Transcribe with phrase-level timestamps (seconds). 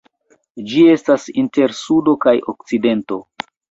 [0.71, 3.27] Ĝi estas inter Sudo kaj Okcidento.